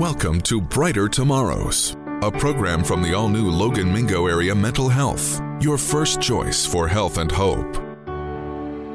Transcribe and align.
Welcome 0.00 0.40
to 0.42 0.62
Brighter 0.62 1.10
Tomorrows, 1.10 1.94
a 2.22 2.30
program 2.30 2.82
from 2.82 3.02
the 3.02 3.12
all 3.12 3.28
new 3.28 3.50
Logan 3.50 3.92
Mingo 3.92 4.28
Area 4.28 4.54
Mental 4.54 4.88
Health, 4.88 5.42
your 5.60 5.76
first 5.76 6.22
choice 6.22 6.64
for 6.64 6.88
health 6.88 7.18
and 7.18 7.30
hope. 7.30 7.76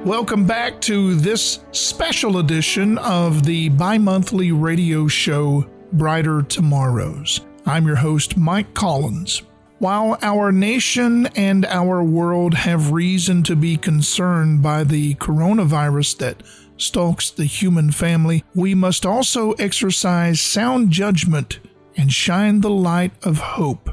Welcome 0.04 0.47
back 0.47 0.81
to 0.81 1.13
this 1.13 1.60
special 1.71 2.39
edition 2.39 2.97
of 2.97 3.46
the 3.46 3.70
bi 3.70 3.99
monthly 3.99 4.52
radio 4.52 5.07
show 5.07 5.70
Brighter 5.94 6.42
Tomorrows. 6.42 7.42
I'm 7.67 7.85
your 7.85 7.97
host, 7.97 8.35
Mike 8.35 8.74
Collins. 8.74 9.44
While 9.78 10.17
our 10.24 10.51
nation 10.51 11.28
and 11.35 11.67
our 11.67 12.03
world 12.03 12.56
have 12.56 12.92
reason 12.92 13.44
to 13.44 13.56
be 13.56 13.78
concerned 13.78 14.63
by 14.63 14.83
the 14.83 15.13
coronavirus 15.15 16.17
that 16.17 16.41
stalks 16.77 17.30
the 17.30 17.45
human 17.45 17.91
family, 17.91 18.44
we 18.53 18.75
must 18.75 19.05
also 19.05 19.53
exercise 19.53 20.39
sound 20.41 20.91
judgment 20.91 21.59
and 21.98 22.12
shine 22.12 22.61
the 22.61 22.70
light 22.70 23.13
of 23.23 23.38
hope, 23.38 23.89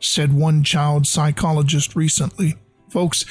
said 0.00 0.32
one 0.32 0.62
child 0.62 1.06
psychologist 1.06 1.94
recently. 1.94 2.56
Folks, 2.88 3.24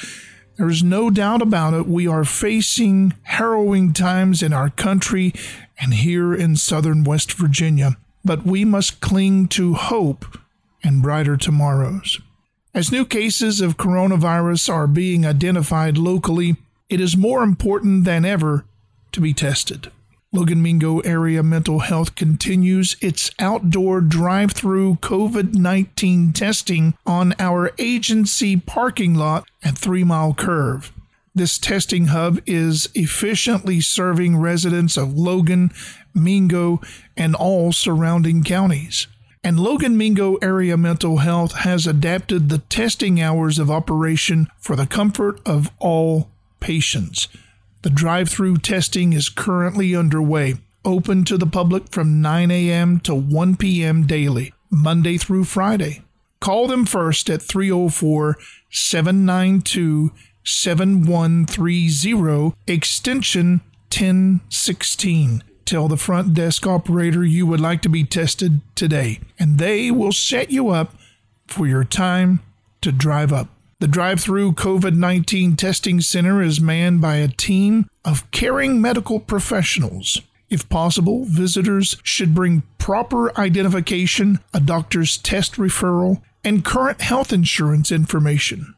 there 0.56 0.68
is 0.68 0.82
no 0.82 1.10
doubt 1.10 1.42
about 1.42 1.74
it, 1.74 1.86
we 1.86 2.06
are 2.06 2.24
facing 2.24 3.14
harrowing 3.22 3.92
times 3.92 4.42
in 4.42 4.52
our 4.52 4.70
country 4.70 5.32
and 5.80 5.94
here 5.94 6.34
in 6.34 6.56
southern 6.56 7.04
West 7.04 7.32
Virginia, 7.32 7.96
but 8.24 8.44
we 8.44 8.64
must 8.64 9.00
cling 9.00 9.48
to 9.48 9.74
hope 9.74 10.38
and 10.84 11.02
brighter 11.02 11.36
tomorrows. 11.36 12.20
As 12.74 12.92
new 12.92 13.04
cases 13.04 13.60
of 13.60 13.76
coronavirus 13.76 14.72
are 14.72 14.86
being 14.86 15.26
identified 15.26 15.98
locally, 15.98 16.56
it 16.88 17.00
is 17.00 17.16
more 17.16 17.42
important 17.42 18.04
than 18.04 18.24
ever 18.24 18.64
to 19.12 19.20
be 19.20 19.32
tested. 19.32 19.90
Logan 20.34 20.62
Mingo 20.62 21.00
Area 21.00 21.42
Mental 21.42 21.80
Health 21.80 22.14
continues 22.14 22.96
its 23.02 23.30
outdoor 23.38 24.00
drive 24.00 24.52
through 24.52 24.94
COVID 24.96 25.54
19 25.54 26.32
testing 26.32 26.94
on 27.04 27.34
our 27.38 27.72
agency 27.78 28.56
parking 28.56 29.14
lot 29.14 29.44
at 29.62 29.76
Three 29.76 30.04
Mile 30.04 30.32
Curve. 30.32 30.90
This 31.34 31.58
testing 31.58 32.06
hub 32.06 32.40
is 32.46 32.88
efficiently 32.94 33.82
serving 33.82 34.38
residents 34.38 34.96
of 34.96 35.18
Logan, 35.18 35.70
Mingo, 36.14 36.80
and 37.14 37.34
all 37.34 37.72
surrounding 37.72 38.42
counties. 38.42 39.06
And 39.44 39.58
Logan 39.58 39.96
Mingo 39.96 40.36
Area 40.36 40.76
Mental 40.76 41.18
Health 41.18 41.56
has 41.58 41.86
adapted 41.86 42.48
the 42.48 42.58
testing 42.58 43.20
hours 43.20 43.58
of 43.58 43.70
operation 43.70 44.48
for 44.58 44.76
the 44.76 44.86
comfort 44.86 45.40
of 45.44 45.70
all 45.78 46.30
patients. 46.60 47.28
The 47.82 47.90
drive 47.90 48.28
through 48.28 48.58
testing 48.58 49.12
is 49.12 49.28
currently 49.28 49.94
underway, 49.94 50.54
open 50.84 51.24
to 51.24 51.36
the 51.36 51.46
public 51.46 51.90
from 51.90 52.22
9 52.22 52.50
a.m. 52.50 53.00
to 53.00 53.14
1 53.14 53.56
p.m. 53.56 54.06
daily, 54.06 54.54
Monday 54.70 55.18
through 55.18 55.44
Friday. 55.44 56.02
Call 56.40 56.68
them 56.68 56.86
first 56.86 57.28
at 57.28 57.42
304 57.42 58.38
792 58.70 60.12
7130, 60.44 62.54
extension 62.66 63.60
1016. 63.90 65.44
Tell 65.64 65.88
the 65.88 65.96
front 65.96 66.34
desk 66.34 66.66
operator 66.66 67.24
you 67.24 67.46
would 67.46 67.60
like 67.60 67.82
to 67.82 67.88
be 67.88 68.04
tested 68.04 68.60
today, 68.74 69.20
and 69.38 69.58
they 69.58 69.90
will 69.90 70.12
set 70.12 70.50
you 70.50 70.70
up 70.70 70.94
for 71.46 71.66
your 71.66 71.84
time 71.84 72.40
to 72.80 72.90
drive 72.90 73.32
up. 73.32 73.48
The 73.82 73.88
drive 73.88 74.20
through 74.20 74.52
COVID 74.52 74.94
19 74.94 75.56
testing 75.56 76.00
center 76.00 76.40
is 76.40 76.60
manned 76.60 77.00
by 77.00 77.16
a 77.16 77.26
team 77.26 77.88
of 78.04 78.30
caring 78.30 78.80
medical 78.80 79.18
professionals. 79.18 80.20
If 80.48 80.68
possible, 80.68 81.24
visitors 81.24 81.96
should 82.04 82.32
bring 82.32 82.62
proper 82.78 83.36
identification, 83.36 84.38
a 84.54 84.60
doctor's 84.60 85.16
test 85.16 85.56
referral, 85.56 86.22
and 86.44 86.64
current 86.64 87.00
health 87.00 87.32
insurance 87.32 87.90
information. 87.90 88.76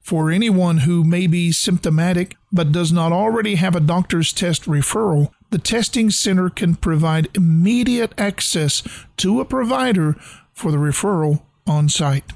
For 0.00 0.30
anyone 0.30 0.80
who 0.80 1.02
may 1.02 1.26
be 1.26 1.50
symptomatic 1.50 2.36
but 2.52 2.72
does 2.72 2.92
not 2.92 3.10
already 3.10 3.54
have 3.54 3.74
a 3.74 3.80
doctor's 3.80 4.34
test 4.34 4.66
referral, 4.66 5.32
the 5.48 5.56
testing 5.56 6.10
center 6.10 6.50
can 6.50 6.74
provide 6.74 7.34
immediate 7.34 8.12
access 8.18 8.82
to 9.16 9.40
a 9.40 9.46
provider 9.46 10.14
for 10.52 10.70
the 10.70 10.76
referral 10.76 11.40
on 11.66 11.88
site. 11.88 12.32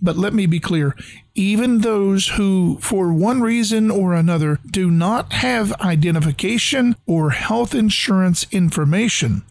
But 0.00 0.16
let 0.16 0.32
me 0.32 0.46
be 0.46 0.60
clear 0.60 0.94
even 1.34 1.80
those 1.80 2.28
who, 2.28 2.78
for 2.80 3.12
one 3.12 3.40
reason 3.40 3.90
or 3.90 4.12
another, 4.14 4.58
do 4.68 4.90
not 4.90 5.32
have 5.34 5.72
identification 5.80 6.96
or 7.06 7.30
health 7.30 7.74
insurance 7.74 8.46
information, 8.50 9.42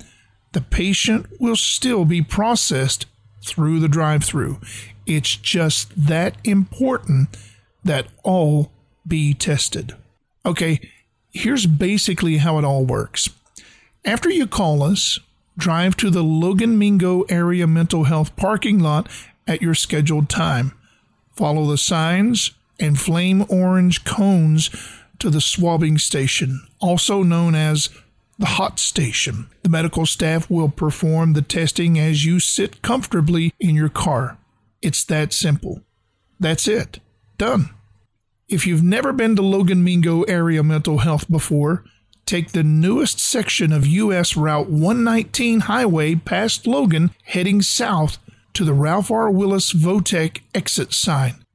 the 0.52 0.62
patient 0.62 1.28
will 1.40 1.56
still 1.56 2.04
be 2.04 2.22
processed 2.22 3.06
through 3.42 3.80
the 3.80 3.88
drive 3.88 4.24
through. 4.24 4.60
It's 5.06 5.38
just 5.38 5.90
that 6.08 6.36
important 6.44 7.38
that 7.84 8.08
all 8.24 8.72
be 9.08 9.34
tested. 9.34 9.96
Okay, 10.46 10.82
here's 11.32 11.66
basically 11.66 12.38
how 12.38 12.58
it 12.58 12.66
all 12.66 12.86
works. 12.86 13.30
After 14.04 14.30
you 14.30 14.48
call 14.48 14.84
us, 14.84 15.20
drive 15.58 15.96
to 15.98 16.10
the 16.10 16.24
Logan 16.24 16.78
Mingo 16.78 17.24
Area 17.24 17.66
Mental 17.66 18.06
Health 18.06 18.36
parking 18.36 18.80
lot 18.80 19.08
at 19.48 19.62
your 19.62 19.76
scheduled 19.76 20.30
time. 20.30 20.74
Follow 21.36 21.66
the 21.66 21.78
signs 21.78 22.52
and 22.80 23.00
flame 23.00 23.46
orange 23.50 24.04
cones 24.04 24.70
to 25.20 25.30
the 25.30 25.42
swabbing 25.42 25.98
station, 25.98 26.68
also 26.80 27.24
known 27.24 27.56
as 27.56 27.90
the 28.38 28.46
hot 28.46 28.80
station. 28.80 29.48
The 29.64 29.70
medical 29.70 30.06
staff 30.06 30.50
will 30.50 30.70
perform 30.70 31.34
the 31.34 31.42
testing 31.42 31.98
as 31.98 32.26
you 32.26 32.40
sit 32.40 32.82
comfortably 32.82 33.54
in 33.60 33.76
your 33.76 33.90
car. 33.90 34.38
It's 34.82 35.04
that 35.06 35.34
simple. 35.34 35.82
That's 36.40 36.68
it. 36.68 37.00
Done. 37.38 37.72
If 38.48 38.66
you've 38.66 38.84
never 38.84 39.12
been 39.12 39.36
to 39.36 39.42
Logan 39.42 39.84
Mingo 39.84 40.22
area 40.24 40.64
mental 40.64 41.00
health 41.00 41.30
before, 41.30 41.84
take 42.26 42.52
the 42.52 42.64
newest 42.64 43.20
section 43.20 43.74
of 43.74 43.88
US 43.88 44.38
Route 44.38 44.70
119 44.70 45.62
highway 45.62 46.16
past 46.16 46.68
Logan 46.68 47.12
heading 47.24 47.62
south 47.62 48.20
to 48.58 48.66
the 48.66 48.74
Ralph 48.74 49.12
R. 49.12 49.30
Willis 49.30 49.72
Votech 49.72 50.42
exit 50.56 50.92
sign. 50.92 51.46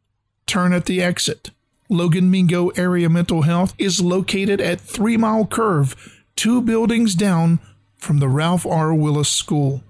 Turn 0.46 0.72
at 0.72 0.86
the 0.86 1.02
exit. 1.02 1.50
Logan 1.88 2.30
Mingo 2.30 2.68
Area 2.76 3.10
Mental 3.10 3.42
Health 3.42 3.74
is 3.76 4.00
located 4.00 4.60
at 4.60 4.80
Three 4.80 5.16
Mile 5.16 5.44
Curve, 5.44 6.22
two 6.36 6.62
buildings 6.62 7.16
down 7.16 7.58
from 7.96 8.20
the 8.20 8.28
Ralph 8.28 8.64
R. 8.64 8.94
Willis 8.94 9.28
School. 9.28 9.82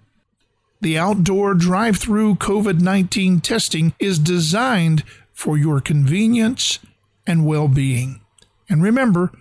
The 0.80 0.96
outdoor 0.96 1.52
drive 1.52 1.98
through 1.98 2.36
COVID 2.36 2.80
19 2.80 3.40
testing 3.40 3.92
is 3.98 4.18
designed 4.18 5.04
for 5.34 5.58
your 5.58 5.82
convenience 5.82 6.78
and 7.26 7.44
well 7.44 7.68
being. 7.68 8.22
And 8.70 8.82
remember, 8.82 9.32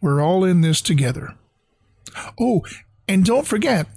we're 0.00 0.22
all 0.22 0.44
in 0.44 0.60
this 0.60 0.80
together. 0.80 1.34
Oh, 2.38 2.64
and 3.08 3.24
don't 3.24 3.44
forget, 3.44 3.88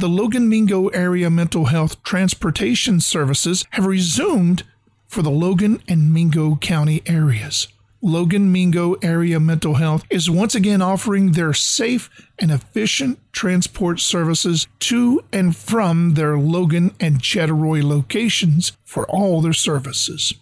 the 0.00 0.08
Logan 0.08 0.48
Mingo 0.48 0.88
area 0.88 1.28
mental 1.28 1.66
health 1.66 2.02
transportation 2.02 3.00
services 3.00 3.66
have 3.70 3.84
resumed 3.84 4.62
for 5.06 5.20
the 5.20 5.30
Logan 5.30 5.82
and 5.86 6.12
Mingo 6.12 6.56
County 6.56 7.02
areas. 7.04 7.68
Logan 8.00 8.50
Mingo 8.50 8.94
Area 9.02 9.38
Mental 9.38 9.74
Health 9.74 10.04
is 10.08 10.30
once 10.30 10.54
again 10.54 10.80
offering 10.80 11.32
their 11.32 11.52
safe 11.52 12.08
and 12.38 12.50
efficient 12.50 13.18
transport 13.30 14.00
services 14.00 14.66
to 14.78 15.22
and 15.34 15.54
from 15.54 16.14
their 16.14 16.38
Logan 16.38 16.94
and 16.98 17.20
Chattaroy 17.20 17.82
locations 17.82 18.72
for 18.82 19.06
all 19.10 19.42
their 19.42 19.52
services. 19.52 20.32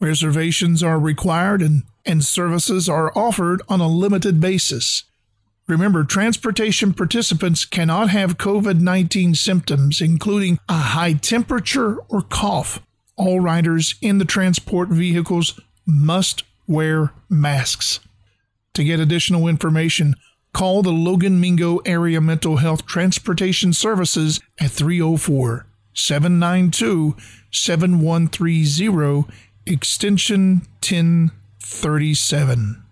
Reservations 0.00 0.80
are 0.80 1.00
required 1.00 1.60
and, 1.60 1.82
and 2.06 2.24
services 2.24 2.88
are 2.88 3.10
offered 3.18 3.62
on 3.68 3.80
a 3.80 3.88
limited 3.88 4.40
basis. 4.40 5.02
Remember, 5.68 6.02
transportation 6.02 6.92
participants 6.94 7.66
cannot 7.66 8.08
have 8.08 8.38
COVID 8.38 8.80
19 8.80 9.34
symptoms, 9.34 10.00
including 10.00 10.58
a 10.66 10.78
high 10.78 11.12
temperature 11.12 11.98
or 12.08 12.22
cough. 12.22 12.80
All 13.16 13.40
riders 13.40 13.96
in 14.00 14.16
the 14.16 14.24
transport 14.24 14.88
vehicles 14.88 15.60
must 15.86 16.44
wear 16.66 17.12
masks. 17.28 18.00
To 18.74 18.82
get 18.82 18.98
additional 18.98 19.46
information, 19.46 20.14
call 20.54 20.82
the 20.82 20.90
Logan 20.90 21.38
Mingo 21.38 21.80
Area 21.84 22.22
Mental 22.22 22.56
Health 22.56 22.86
Transportation 22.86 23.74
Services 23.74 24.40
at 24.58 24.70
304 24.70 25.66
792 25.92 27.14
7130, 27.50 29.24
extension 29.66 30.62
1037. 30.80 32.87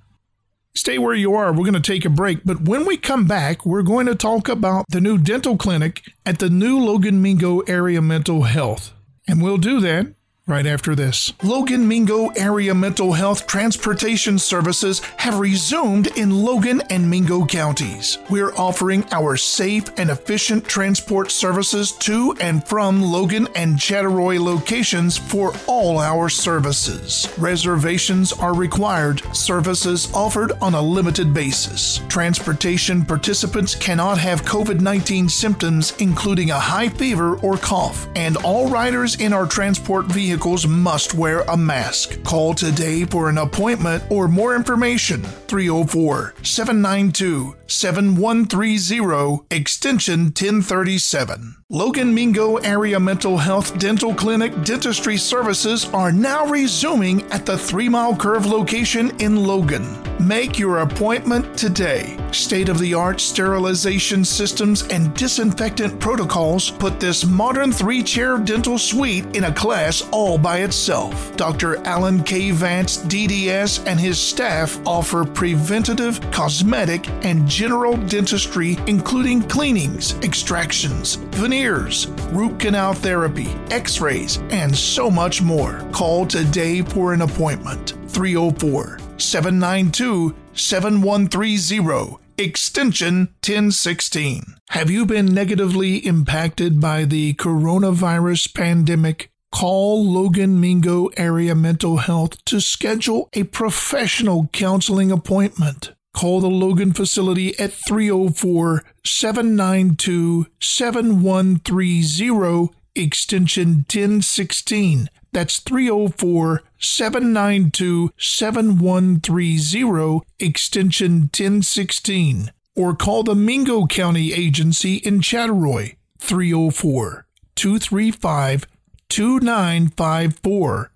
Stay 0.77 0.99
where 0.99 1.15
you 1.15 1.35
are. 1.35 1.53
We're 1.53 1.65
going 1.65 1.73
to 1.73 1.81
take 1.81 2.05
a 2.05 2.11
break. 2.11 2.45
But 2.45 2.61
when 2.63 2.85
we 2.85 2.99
come 2.99 3.27
back, 3.27 3.65
we're 3.65 3.83
going 3.83 4.05
to 4.07 4.15
talk 4.15 4.47
about 4.47 4.85
the 4.91 5.01
new 5.01 5.17
dental 5.17 5.57
clinic 5.57 6.03
at 6.27 6.39
the 6.39 6.51
new 6.51 6.79
Logan 6.79 7.23
Mingo 7.23 7.61
Area 7.61 8.03
Mental 8.03 8.43
Health. 8.43 8.93
And 9.27 9.43
we'll 9.43 9.57
do 9.57 9.81
that 9.81 10.15
right 10.49 10.67
after 10.67 10.95
this. 10.95 11.33
Logan 11.43 11.89
Mingo 11.89 12.29
area 12.29 12.73
mental 12.73 13.13
health 13.13 13.49
transportation 13.49 14.39
services 14.39 15.01
have 15.17 15.41
resumed 15.41 16.07
in 16.17 16.31
Logan 16.31 16.83
and 16.89 17.11
Mingo 17.11 17.45
counties. 17.45 18.19
We're 18.31 18.55
offering 18.55 19.05
our 19.11 19.37
safe 19.37 19.91
and 19.99 20.09
efficient 20.09 20.65
transport 20.65 21.33
services 21.33 21.91
to 21.93 22.37
and 22.41 22.65
from 22.65 23.03
Logan 23.03 23.49
and 23.57 23.77
Chattaroy 23.77 24.39
locations 24.39 25.19
for 25.19 25.53
all 25.67 25.99
our 25.99 26.29
services. 26.29 27.29
Reservations 27.39 28.33
are 28.33 28.55
required, 28.55 29.23
services 29.35 30.13
offered 30.15 30.53
on 30.63 30.75
a 30.75 30.81
limited 30.81 31.35
basis. 31.35 32.01
Transportation 32.09 33.05
participants 33.05 33.75
cannot 33.75 34.17
have 34.19 34.43
COVID 34.43 34.81
19 34.81 35.29
symptoms, 35.29 35.93
including 35.99 36.51
a 36.53 36.59
high 36.59 36.89
fever 36.89 37.37
or 37.39 37.57
cough, 37.57 38.07
and 38.15 38.37
all 38.39 38.69
riders 38.69 39.17
in 39.17 39.33
our 39.33 39.47
transport 39.47 40.07
vehicles 40.07 40.36
vehicles 40.37 40.67
must 40.67 41.15
wear 41.15 41.41
a 41.49 41.57
mask. 41.57 42.23
Call 42.23 42.53
today 42.53 43.07
for 43.07 43.31
an 43.31 43.39
appointment 43.39 44.05
or 44.11 44.29
more 44.29 44.55
information 44.55 45.23
304 45.23 46.35
792 46.43 47.57
7130 47.67 49.47
extension 49.51 50.25
1037. 50.25 51.57
Logan 51.69 52.15
Mingo 52.15 52.59
Area 52.59 53.01
Mental 53.01 53.37
Health 53.37 53.77
Dental 53.77 54.15
Clinic 54.15 54.53
dentistry 54.63 55.17
services 55.17 55.87
are 55.87 56.13
now 56.13 56.47
resuming 56.47 57.25
at 57.33 57.45
the 57.45 57.59
Three 57.59 57.89
Mile 57.89 58.15
Curve 58.15 58.47
location 58.47 59.11
in 59.19 59.35
Logan. 59.35 60.01
Make 60.21 60.59
your 60.59 60.79
appointment 60.79 61.59
today. 61.59 62.17
State 62.33 62.71
of 62.71 62.79
the 62.79 62.95
art 62.95 63.21
sterilization 63.21 64.25
systems 64.25 64.85
and 64.89 65.15
disinfectant 65.15 66.01
protocols 66.01 66.71
put 66.71 66.99
this 66.99 67.27
modern 67.27 67.71
three 67.71 68.03
chair 68.03 68.39
dental 68.39 68.79
suite 68.79 69.27
in 69.37 69.45
a 69.45 69.53
class 69.53 70.09
all 70.13 70.39
by 70.39 70.59
itself. 70.59 71.37
Dr. 71.37 71.85
Alan 71.87 72.23
K. 72.23 72.51
Vance, 72.51 72.99
DDS, 72.99 73.87
and 73.87 74.01
his 74.01 74.19
staff 74.19 74.81
offer 74.87 75.25
preventative, 75.25 76.19
cosmetic, 76.31 77.09
and 77.25 77.47
general 77.47 77.97
dentistry, 77.97 78.79
including 78.87 79.43
cleanings, 79.43 80.15
extractions, 80.21 81.17
veneers, 81.57 82.07
root 82.33 82.59
canal 82.61 82.93
therapy, 82.93 83.49
x 83.71 84.01
rays, 84.01 84.39
and 84.51 84.77
so 84.77 85.11
much 85.11 85.41
more. 85.41 85.81
Call 85.93 86.27
today 86.27 86.83
for 86.83 87.15
an 87.15 87.23
appointment 87.23 87.95
304 88.09 88.99
792 89.17 90.35
7130 90.53 92.19
extension 92.39 93.19
1016. 93.41 94.57
Have 94.71 94.91
you 94.91 95.07
been 95.07 95.27
negatively 95.27 95.97
impacted 96.07 96.81
by 96.81 97.05
the 97.05 97.33
coronavirus 97.35 98.55
pandemic? 98.55 99.31
Call 99.51 100.05
Logan 100.05 100.61
Mingo 100.61 101.07
Area 101.17 101.55
Mental 101.55 101.97
Health 101.97 102.45
to 102.45 102.61
schedule 102.61 103.31
a 103.33 103.45
professional 103.45 104.51
counseling 104.53 105.11
appointment. 105.11 105.96
Call 106.17 106.41
the 106.41 106.49
Logan 106.49 106.95
facility 106.95 107.57
at 107.61 107.75
304 107.75 108.83
792 109.05 110.47
7130 110.59 112.75
extension 112.95 113.85
1016. 113.87 115.11
That's 115.33 115.61
304 115.61 116.63
792 116.79 118.15
7130 118.17 120.21
extension 120.39 121.21
1016. 121.25 122.51
Or 122.75 122.97
call 122.97 123.23
the 123.23 123.35
Mingo 123.35 123.87
County 123.87 124.33
Agency 124.33 124.97
in 124.97 125.21
Chattaroy 125.21 125.97
304 126.19 127.27
235 127.57 128.67
2954 129.11 130.93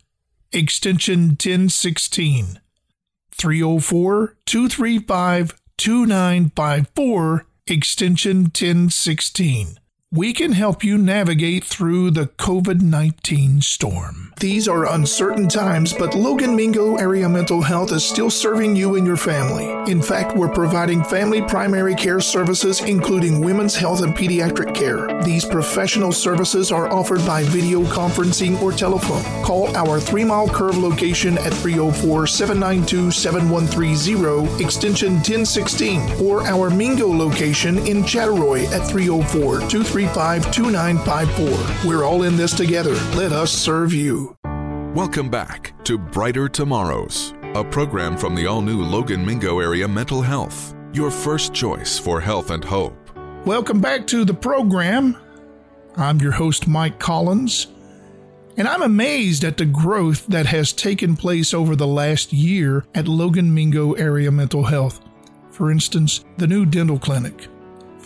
extension 0.52 1.20
1016. 1.32 2.59
304 3.40 4.36
235 4.44 5.60
2954, 5.78 7.46
extension 7.66 8.42
1016 8.42 9.80
we 10.12 10.32
can 10.32 10.52
help 10.52 10.82
you 10.82 10.98
navigate 10.98 11.62
through 11.62 12.10
the 12.10 12.26
COVID 12.26 12.82
19 12.82 13.60
storm. 13.60 14.29
These 14.40 14.68
are 14.68 14.90
uncertain 14.94 15.48
times, 15.48 15.92
but 15.92 16.14
Logan 16.14 16.56
Mingo 16.56 16.96
Area 16.96 17.28
Mental 17.28 17.60
Health 17.60 17.92
is 17.92 18.02
still 18.02 18.30
serving 18.30 18.74
you 18.74 18.94
and 18.94 19.06
your 19.06 19.18
family. 19.18 19.68
In 19.92 20.00
fact, 20.00 20.34
we're 20.34 20.48
providing 20.48 21.04
family 21.04 21.42
primary 21.42 21.94
care 21.94 22.20
services, 22.20 22.80
including 22.80 23.42
women's 23.42 23.76
health 23.76 24.02
and 24.02 24.16
pediatric 24.16 24.74
care. 24.74 25.08
These 25.24 25.44
professional 25.44 26.10
services 26.10 26.72
are 26.72 26.90
offered 26.90 27.20
by 27.26 27.44
video 27.44 27.82
conferencing 27.82 28.58
or 28.62 28.72
telephone. 28.72 29.22
Call 29.44 29.76
our 29.76 30.00
Three 30.00 30.24
Mile 30.24 30.48
Curve 30.48 30.78
location 30.78 31.36
at 31.36 31.52
304 31.52 32.26
792 32.26 33.10
7130, 33.10 34.64
extension 34.64 35.12
1016, 35.16 36.00
or 36.18 36.46
our 36.46 36.70
Mingo 36.70 37.08
location 37.08 37.76
in 37.86 38.02
Chattaroy 38.04 38.64
at 38.72 38.88
304 38.88 39.68
235 39.68 40.50
2954. 40.50 41.86
We're 41.86 42.04
all 42.04 42.22
in 42.22 42.38
this 42.38 42.54
together. 42.54 42.94
Let 43.14 43.32
us 43.32 43.52
serve 43.52 43.92
you. 43.92 44.29
Welcome 44.94 45.28
back 45.28 45.72
to 45.84 45.96
Brighter 45.96 46.48
Tomorrows, 46.48 47.32
a 47.54 47.62
program 47.62 48.16
from 48.16 48.34
the 48.34 48.46
all 48.46 48.60
new 48.60 48.82
Logan 48.82 49.24
Mingo 49.24 49.60
area 49.60 49.86
mental 49.86 50.20
health, 50.20 50.74
your 50.92 51.12
first 51.12 51.54
choice 51.54 51.96
for 51.96 52.20
health 52.20 52.50
and 52.50 52.64
hope. 52.64 52.96
Welcome 53.46 53.80
back 53.80 54.04
to 54.08 54.24
the 54.24 54.34
program. 54.34 55.16
I'm 55.96 56.18
your 56.18 56.32
host, 56.32 56.66
Mike 56.66 56.98
Collins, 56.98 57.68
and 58.56 58.66
I'm 58.66 58.82
amazed 58.82 59.44
at 59.44 59.58
the 59.58 59.64
growth 59.64 60.26
that 60.26 60.46
has 60.46 60.72
taken 60.72 61.14
place 61.14 61.54
over 61.54 61.76
the 61.76 61.86
last 61.86 62.32
year 62.32 62.84
at 62.92 63.06
Logan 63.06 63.54
Mingo 63.54 63.92
Area 63.92 64.32
Mental 64.32 64.64
Health. 64.64 65.00
For 65.52 65.70
instance, 65.70 66.24
the 66.36 66.48
new 66.48 66.66
dental 66.66 66.98
clinic 66.98 67.46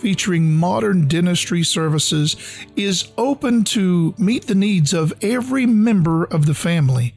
featuring 0.05 0.53
modern 0.53 1.07
dentistry 1.07 1.63
services 1.63 2.35
is 2.75 3.11
open 3.17 3.63
to 3.63 4.13
meet 4.19 4.45
the 4.45 4.53
needs 4.53 4.93
of 4.93 5.11
every 5.19 5.65
member 5.65 6.25
of 6.25 6.45
the 6.45 6.53
family. 6.53 7.15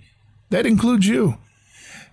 That 0.49 0.64
includes 0.64 1.06
you. 1.06 1.37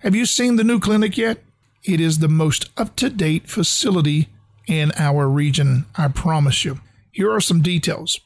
Have 0.00 0.14
you 0.14 0.26
seen 0.26 0.56
the 0.56 0.64
new 0.64 0.78
clinic 0.78 1.16
yet? 1.16 1.38
It 1.82 1.98
is 1.98 2.18
the 2.18 2.28
most 2.28 2.68
up 2.76 2.94
to 2.96 3.08
date 3.08 3.48
facility 3.48 4.28
in 4.66 4.92
our 4.96 5.30
region, 5.30 5.86
I 5.96 6.08
promise 6.08 6.62
you. 6.62 6.80
Here 7.10 7.32
are 7.32 7.40
some 7.40 7.62
details. 7.62 8.20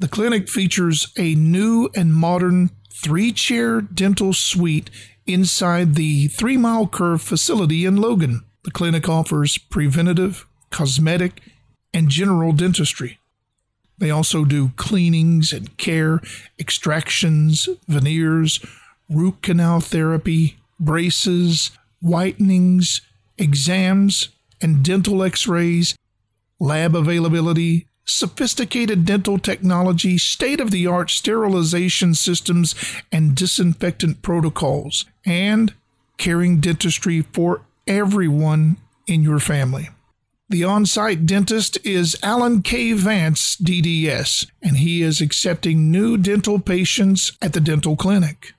The 0.00 0.08
clinic 0.08 0.50
features 0.50 1.10
a 1.16 1.34
new 1.34 1.88
and 1.96 2.12
modern 2.12 2.72
three 2.92 3.32
chair 3.32 3.80
dental 3.80 4.34
suite 4.34 4.90
inside 5.26 5.94
the 5.94 6.28
Three 6.28 6.58
Mile 6.58 6.88
Curve 6.88 7.22
facility 7.22 7.86
in 7.86 7.96
Logan. 7.96 8.44
The 8.64 8.70
clinic 8.70 9.08
offers 9.08 9.56
preventative, 9.56 10.44
cosmetic, 10.68 11.40
and 11.92 12.08
general 12.08 12.52
dentistry. 12.52 13.18
They 13.98 14.10
also 14.10 14.44
do 14.44 14.70
cleanings 14.76 15.52
and 15.52 15.76
care, 15.76 16.20
extractions, 16.58 17.68
veneers, 17.86 18.64
root 19.10 19.42
canal 19.42 19.80
therapy, 19.80 20.56
braces, 20.78 21.70
whitenings, 22.00 23.02
exams, 23.36 24.30
and 24.62 24.82
dental 24.82 25.22
x 25.22 25.46
rays, 25.46 25.94
lab 26.58 26.94
availability, 26.94 27.86
sophisticated 28.04 29.04
dental 29.04 29.38
technology, 29.38 30.18
state 30.18 30.60
of 30.60 30.70
the 30.70 30.86
art 30.86 31.10
sterilization 31.10 32.14
systems, 32.14 32.74
and 33.12 33.34
disinfectant 33.34 34.22
protocols, 34.22 35.04
and 35.24 35.74
caring 36.16 36.60
dentistry 36.60 37.22
for 37.32 37.62
everyone 37.86 38.76
in 39.06 39.22
your 39.22 39.38
family. 39.38 39.90
The 40.50 40.64
on 40.64 40.84
site 40.84 41.26
dentist 41.26 41.78
is 41.84 42.18
Alan 42.24 42.62
K. 42.62 42.92
Vance, 42.92 43.54
DDS, 43.54 44.50
and 44.60 44.78
he 44.78 45.00
is 45.00 45.20
accepting 45.20 45.92
new 45.92 46.16
dental 46.16 46.58
patients 46.58 47.38
at 47.40 47.52
the 47.52 47.60
dental 47.60 47.94
clinic. 47.94 48.54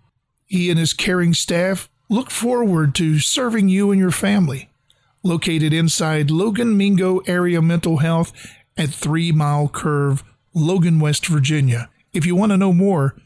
He 0.45 0.69
and 0.69 0.79
his 0.79 0.93
caring 0.93 1.33
staff 1.33 1.89
look 2.07 2.31
forward 2.31 2.95
to 2.95 3.19
serving 3.19 3.67
you 3.67 3.91
and 3.91 3.99
your 3.99 4.11
family. 4.11 4.69
Located 5.21 5.73
inside 5.73 6.31
Logan 6.31 6.77
Mingo 6.77 7.19
Area 7.27 7.61
Mental 7.61 7.97
Health 7.97 8.31
at 8.77 8.91
Three 8.91 9.33
Mile 9.33 9.67
Curve, 9.67 10.23
Logan, 10.53 11.01
West 11.01 11.27
Virginia. 11.27 11.89
If 12.13 12.25
you 12.25 12.37
want 12.37 12.53
to 12.53 12.57
know 12.57 12.71
more, 12.71 13.17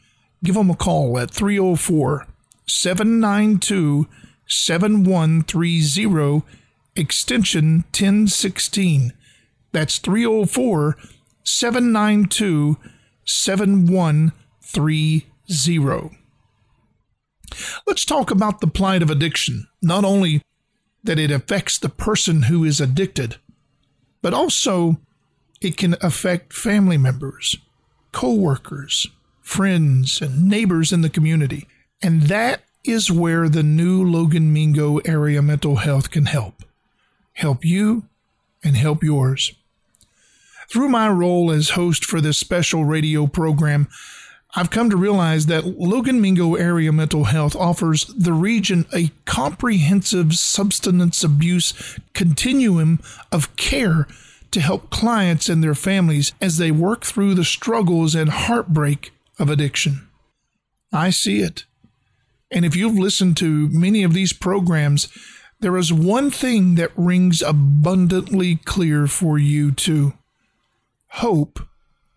give 0.42 0.56
them 0.56 0.70
a 0.70 0.76
call 0.76 1.20
at 1.20 1.30
304 1.30 2.26
792 2.66 4.08
7130 4.48 6.42
extension 6.96 7.84
1016. 7.92 9.12
That's 9.72 9.98
304 9.98 10.96
792 11.44 12.78
7130. 13.24 16.18
Let's 17.86 18.04
talk 18.04 18.30
about 18.30 18.60
the 18.60 18.66
plight 18.66 19.02
of 19.02 19.10
addiction. 19.10 19.68
Not 19.80 20.04
only 20.04 20.42
that 21.04 21.18
it 21.18 21.30
affects 21.30 21.78
the 21.78 21.88
person 21.88 22.42
who 22.44 22.64
is 22.64 22.80
addicted, 22.80 23.36
but 24.22 24.34
also 24.34 24.96
it 25.60 25.76
can 25.76 25.96
affect 26.00 26.52
family 26.52 26.98
members, 26.98 27.56
co 28.12 28.34
workers, 28.34 29.06
friends, 29.40 30.20
and 30.20 30.48
neighbors 30.48 30.92
in 30.92 31.02
the 31.02 31.08
community. 31.08 31.68
And 32.02 32.22
that 32.22 32.62
is 32.84 33.10
where 33.10 33.48
the 33.48 33.62
new 33.62 34.04
Logan 34.04 34.52
Mingo 34.52 34.98
area 34.98 35.42
mental 35.42 35.76
health 35.76 36.10
can 36.10 36.26
help. 36.26 36.62
Help 37.36 37.66
you 37.66 38.04
and 38.64 38.76
help 38.76 39.02
yours. 39.02 39.52
Through 40.70 40.88
my 40.88 41.08
role 41.08 41.50
as 41.50 41.70
host 41.70 42.04
for 42.04 42.20
this 42.20 42.38
special 42.38 42.86
radio 42.86 43.26
program, 43.26 43.88
I've 44.54 44.70
come 44.70 44.88
to 44.88 44.96
realize 44.96 45.46
that 45.46 45.66
Logan 45.66 46.22
Mingo 46.22 46.54
Area 46.54 46.90
Mental 46.92 47.24
Health 47.24 47.54
offers 47.54 48.06
the 48.06 48.32
region 48.32 48.86
a 48.94 49.10
comprehensive 49.26 50.34
substance 50.34 51.22
abuse 51.22 51.98
continuum 52.14 53.00
of 53.30 53.54
care 53.56 54.08
to 54.52 54.60
help 54.60 54.88
clients 54.88 55.50
and 55.50 55.62
their 55.62 55.74
families 55.74 56.32
as 56.40 56.56
they 56.56 56.70
work 56.70 57.04
through 57.04 57.34
the 57.34 57.44
struggles 57.44 58.14
and 58.14 58.30
heartbreak 58.30 59.12
of 59.38 59.50
addiction. 59.50 60.08
I 60.90 61.10
see 61.10 61.42
it. 61.42 61.66
And 62.50 62.64
if 62.64 62.74
you've 62.74 62.98
listened 62.98 63.36
to 63.38 63.68
many 63.68 64.02
of 64.04 64.14
these 64.14 64.32
programs, 64.32 65.08
there 65.60 65.76
is 65.76 65.92
one 65.92 66.30
thing 66.30 66.74
that 66.74 66.92
rings 66.96 67.42
abundantly 67.42 68.56
clear 68.56 69.06
for 69.06 69.38
you 69.38 69.72
too. 69.72 70.12
Hope 71.08 71.60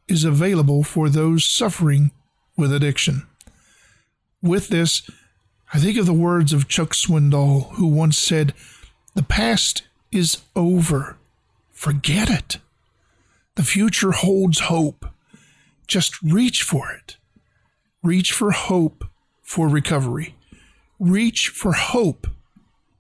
is 0.08 0.24
available 0.24 0.84
for 0.84 1.10
those 1.10 1.46
suffering 1.46 2.12
with 2.58 2.74
addiction. 2.74 3.26
With 4.42 4.68
this, 4.68 5.10
I 5.74 5.80
think 5.80 5.98
of 5.98 6.06
the 6.06 6.14
words 6.14 6.52
of 6.52 6.68
Chuck 6.68 6.94
Swindoll, 6.94 7.72
who 7.74 7.88
once 7.88 8.18
said, 8.18 8.54
The 9.16 9.24
past 9.24 9.84
is 10.12 10.42
over. 10.56 11.18
Forget 11.72 12.30
it. 12.30 12.58
The 13.56 13.64
future 13.64 14.12
holds 14.12 14.62
hope. 14.62 15.06
Just 15.88 16.22
reach 16.22 16.64
for 16.64 16.92
it. 16.92 17.18
Reach 18.04 18.32
for 18.32 18.52
hope 18.52 19.06
for 19.42 19.68
recovery. 19.68 20.36
Reach 21.00 21.50
for 21.50 21.74
hope 21.74 22.28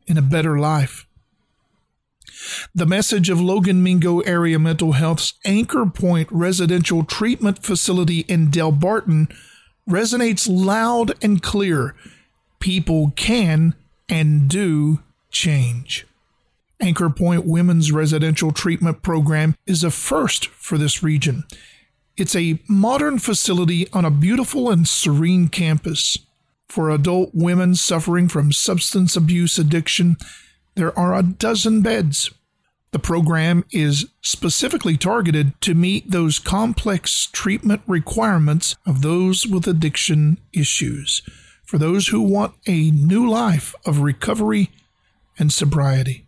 in 0.10 0.18
a 0.18 0.22
better 0.22 0.60
life. 0.60 1.06
The 2.74 2.86
message 2.86 3.30
of 3.30 3.39
Logan 3.39 3.84
Mingo 3.84 4.20
Area 4.22 4.60
Mental 4.60 4.94
Health's 4.94 5.34
Anchor 5.46 5.86
Point 5.86 6.28
Residential 6.32 7.04
Treatment 7.04 7.63
Facility 7.63 8.22
in 8.22 8.50
Delbarton 8.50 9.34
resonates 9.89 10.48
loud 10.50 11.13
and 11.24 11.42
clear. 11.42 11.96
People 12.60 13.13
can 13.16 13.75
and 14.08 14.50
do 14.50 15.00
change. 15.32 16.06
Anchor 16.82 17.10
Point 17.10 17.46
Women's 17.46 17.92
Residential 17.92 18.51
Treatment 18.51 19.01
Program 19.01 19.56
is 19.66 19.84
a 19.84 19.92
first 19.92 20.48
for 20.48 20.78
this 20.78 21.04
region. 21.04 21.44
It's 22.16 22.36
a 22.36 22.60
modern 22.68 23.20
facility 23.20 23.88
on 23.92 24.06
a 24.06 24.12
beautiful 24.12 24.70
and 24.70 24.88
serene 24.88 25.50
campus. 25.50 26.18
For 26.69 26.91
adult 26.91 27.31
women 27.33 27.73
suffering 27.73 28.27
from 28.27 28.51
substance 28.51 29.15
abuse 29.15 29.57
addiction, 29.57 30.17
there 30.75 30.97
are 30.97 31.15
a 31.15 31.23
dozen 31.23 31.81
beds. 31.81 32.31
The 32.91 32.99
program 32.99 33.65
is 33.71 34.07
specifically 34.21 34.95
targeted 34.95 35.59
to 35.61 35.73
meet 35.73 36.11
those 36.11 36.39
complex 36.39 37.27
treatment 37.31 37.81
requirements 37.88 38.75
of 38.85 39.01
those 39.01 39.45
with 39.45 39.67
addiction 39.67 40.38
issues, 40.53 41.23
for 41.63 41.77
those 41.77 42.07
who 42.07 42.21
want 42.21 42.53
a 42.67 42.91
new 42.91 43.27
life 43.29 43.75
of 43.85 43.99
recovery 43.99 44.69
and 45.38 45.51
sobriety. 45.51 46.25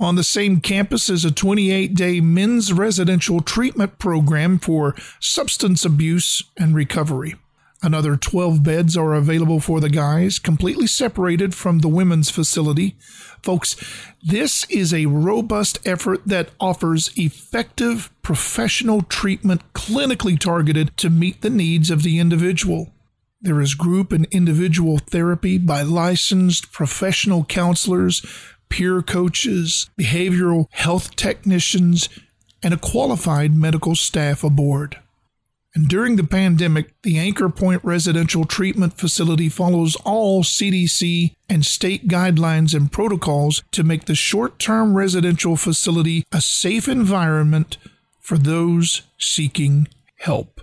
On 0.00 0.14
the 0.14 0.24
same 0.24 0.60
campus 0.60 1.08
is 1.08 1.24
a 1.24 1.30
28 1.30 1.94
day 1.94 2.20
men's 2.20 2.72
residential 2.72 3.40
treatment 3.40 3.98
program 3.98 4.58
for 4.58 4.94
substance 5.20 5.84
abuse 5.84 6.42
and 6.56 6.74
recovery. 6.74 7.34
Another 7.80 8.16
12 8.16 8.64
beds 8.64 8.96
are 8.96 9.14
available 9.14 9.60
for 9.60 9.78
the 9.80 9.88
guys, 9.88 10.40
completely 10.40 10.88
separated 10.88 11.54
from 11.54 11.78
the 11.78 11.88
women's 11.88 12.28
facility. 12.28 12.96
Folks, 13.42 13.76
this 14.20 14.64
is 14.68 14.92
a 14.92 15.06
robust 15.06 15.78
effort 15.86 16.22
that 16.26 16.50
offers 16.58 17.12
effective 17.16 18.10
professional 18.22 19.02
treatment 19.02 19.62
clinically 19.74 20.36
targeted 20.38 20.96
to 20.96 21.08
meet 21.08 21.40
the 21.40 21.50
needs 21.50 21.88
of 21.88 22.02
the 22.02 22.18
individual. 22.18 22.92
There 23.40 23.60
is 23.60 23.74
group 23.74 24.10
and 24.10 24.26
individual 24.32 24.98
therapy 24.98 25.56
by 25.56 25.82
licensed 25.82 26.72
professional 26.72 27.44
counselors, 27.44 28.26
peer 28.68 29.02
coaches, 29.02 29.88
behavioral 29.96 30.66
health 30.72 31.14
technicians, 31.14 32.08
and 32.60 32.74
a 32.74 32.78
qualified 32.78 33.54
medical 33.54 33.94
staff 33.94 34.42
aboard. 34.42 34.98
And 35.78 35.86
during 35.86 36.16
the 36.16 36.24
pandemic, 36.24 37.00
the 37.02 37.18
Anchor 37.18 37.48
Point 37.48 37.84
Residential 37.84 38.44
Treatment 38.44 38.94
Facility 38.98 39.48
follows 39.48 39.94
all 40.04 40.42
CDC 40.42 41.36
and 41.48 41.64
state 41.64 42.08
guidelines 42.08 42.74
and 42.74 42.90
protocols 42.90 43.62
to 43.70 43.84
make 43.84 44.06
the 44.06 44.16
short 44.16 44.58
term 44.58 44.96
residential 44.96 45.54
facility 45.54 46.24
a 46.32 46.40
safe 46.40 46.88
environment 46.88 47.76
for 48.18 48.36
those 48.36 49.02
seeking 49.18 49.86
help. 50.16 50.60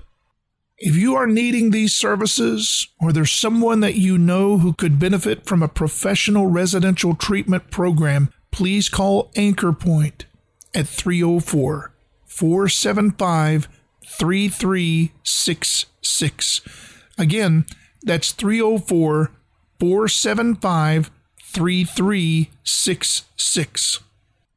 If 0.78 0.98
you 0.98 1.16
are 1.16 1.28
needing 1.28 1.72
these 1.72 1.96
services, 1.96 2.90
or 3.00 3.14
there's 3.14 3.32
someone 3.32 3.80
that 3.80 3.96
you 3.96 4.18
know 4.18 4.58
who 4.58 4.74
could 4.74 5.00
benefit 5.00 5.46
from 5.46 5.64
a 5.64 5.70
professional 5.70 6.48
residential 6.48 7.16
treatment 7.16 7.72
program, 7.72 8.34
please 8.52 8.90
call 8.90 9.32
Anchor 9.38 9.72
Point 9.72 10.26
at 10.74 10.90
304 10.90 11.94
475 12.26 13.70
3366. 14.06 16.62
Again, 17.18 17.66
that's 18.04 18.32
304 18.32 19.32
475 19.80 21.10
3366. 21.38 24.00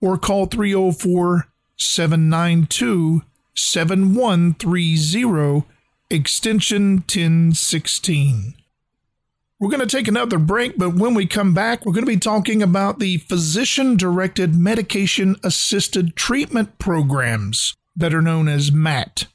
Or 0.01 0.17
call 0.17 0.47
304 0.47 1.49
792 1.77 3.23
7130, 3.55 5.67
extension 6.11 6.99
1016. 6.99 8.55
We're 9.61 9.71
going 9.71 9.81
to 9.81 9.87
take 9.87 10.07
another 10.07 10.39
break, 10.39 10.79
but 10.79 10.95
when 10.95 11.15
we 11.15 11.27
come 11.27 11.53
back, 11.53 11.85
we're 11.85 11.93
going 11.93 12.07
to 12.07 12.13
be 12.13 12.17
talking 12.17 12.63
about 12.63 13.01
the 13.01 13.17
physician 13.19 13.97
directed 13.97 14.55
medication 14.55 15.35
assisted 15.43 16.15
treatment 16.15 16.79
programs 16.79 17.75
are 18.15 18.23
known 18.23 18.47
as 18.47 18.71
MAT. 18.71 19.27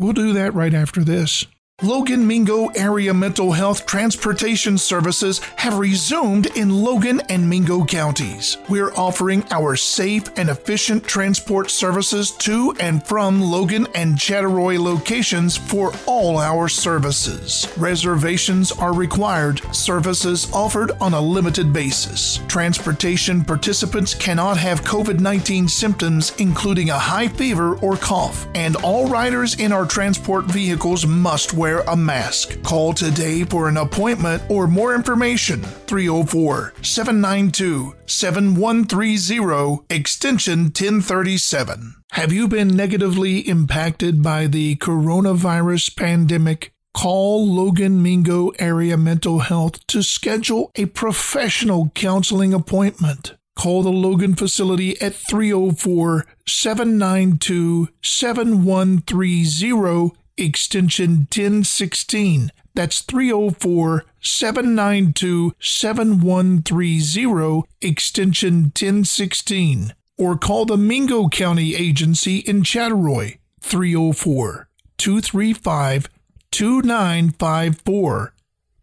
We'll 0.00 0.14
do 0.14 0.32
that 0.32 0.54
right 0.54 0.72
after 0.72 1.04
this. 1.04 1.44
Logan 1.82 2.26
Mingo 2.26 2.66
area 2.74 3.14
mental 3.14 3.52
health 3.52 3.86
transportation 3.86 4.76
services 4.76 5.40
have 5.56 5.78
resumed 5.78 6.44
in 6.54 6.68
Logan 6.68 7.22
and 7.30 7.48
Mingo 7.48 7.86
counties. 7.86 8.58
We're 8.68 8.92
offering 8.96 9.44
our 9.50 9.76
safe 9.76 10.24
and 10.36 10.50
efficient 10.50 11.04
transport 11.04 11.70
services 11.70 12.32
to 12.32 12.76
and 12.80 13.02
from 13.06 13.40
Logan 13.40 13.86
and 13.94 14.16
Chattaroy 14.16 14.78
locations 14.78 15.56
for 15.56 15.94
all 16.04 16.36
our 16.36 16.68
services. 16.68 17.66
Reservations 17.78 18.72
are 18.72 18.92
required, 18.92 19.62
services 19.74 20.52
offered 20.52 20.90
on 21.00 21.14
a 21.14 21.20
limited 21.20 21.72
basis. 21.72 22.40
Transportation 22.46 23.42
participants 23.42 24.14
cannot 24.14 24.58
have 24.58 24.82
COVID 24.82 25.18
19 25.18 25.66
symptoms, 25.66 26.34
including 26.36 26.90
a 26.90 26.98
high 26.98 27.28
fever 27.28 27.76
or 27.76 27.96
cough, 27.96 28.46
and 28.54 28.76
all 28.76 29.08
riders 29.08 29.54
in 29.54 29.72
our 29.72 29.86
transport 29.86 30.44
vehicles 30.44 31.06
must 31.06 31.54
wear 31.54 31.69
wear 31.70 31.84
a 31.86 31.96
mask. 31.96 32.60
Call 32.62 32.92
today 32.92 33.44
for 33.44 33.68
an 33.68 33.76
appointment 33.76 34.42
or 34.48 34.66
more 34.66 34.92
information 34.94 35.62
304 35.62 36.74
792 36.82 37.94
7130 38.06 39.84
extension 39.88 40.64
1037. 40.64 41.94
Have 42.12 42.32
you 42.32 42.48
been 42.48 42.68
negatively 42.68 43.38
impacted 43.48 44.22
by 44.22 44.48
the 44.48 44.76
coronavirus 44.76 45.96
pandemic? 45.96 46.72
Call 46.92 47.46
Logan 47.46 48.02
Mingo 48.02 48.48
Area 48.58 48.96
Mental 48.96 49.38
Health 49.38 49.86
to 49.86 50.02
schedule 50.02 50.72
a 50.74 50.86
professional 50.86 51.92
counseling 51.94 52.52
appointment. 52.52 53.36
Call 53.56 53.84
the 53.84 53.90
Logan 53.90 54.34
facility 54.34 55.00
at 55.00 55.14
304 55.14 56.26
792 56.48 57.88
7130 58.02 60.19
extension 60.40 61.28
1016. 61.30 62.50
That's 62.74 63.02
304 63.02 64.04
792 64.20 65.54
7130, 65.60 67.62
extension 67.80 68.64
1016. 68.64 69.94
Or 70.16 70.36
call 70.36 70.66
the 70.66 70.76
Mingo 70.76 71.28
County 71.28 71.74
Agency 71.74 72.38
in 72.38 72.62
Chattaroy, 72.62 73.38
304 73.60 74.68
235 74.98 76.08
2954, 76.50 78.34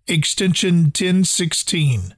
extension 0.08 0.86
1016. 0.86 2.16